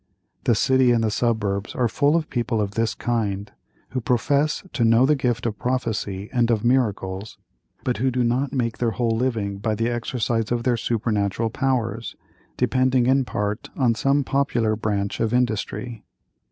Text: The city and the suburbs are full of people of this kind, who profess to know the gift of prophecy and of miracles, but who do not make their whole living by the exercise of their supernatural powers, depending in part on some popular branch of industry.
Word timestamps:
The 0.45 0.55
city 0.55 0.89
and 0.93 1.03
the 1.03 1.11
suburbs 1.11 1.75
are 1.75 1.87
full 1.87 2.15
of 2.15 2.27
people 2.31 2.59
of 2.59 2.71
this 2.71 2.95
kind, 2.95 3.51
who 3.89 4.01
profess 4.01 4.63
to 4.73 4.83
know 4.83 5.05
the 5.05 5.15
gift 5.15 5.45
of 5.45 5.59
prophecy 5.59 6.27
and 6.33 6.49
of 6.49 6.65
miracles, 6.65 7.37
but 7.83 7.97
who 7.97 8.09
do 8.09 8.23
not 8.23 8.51
make 8.51 8.79
their 8.79 8.89
whole 8.89 9.15
living 9.15 9.59
by 9.59 9.75
the 9.75 9.89
exercise 9.89 10.51
of 10.51 10.63
their 10.63 10.75
supernatural 10.75 11.51
powers, 11.51 12.15
depending 12.57 13.05
in 13.05 13.25
part 13.25 13.69
on 13.77 13.93
some 13.93 14.23
popular 14.23 14.75
branch 14.75 15.19
of 15.19 15.35
industry. 15.35 16.03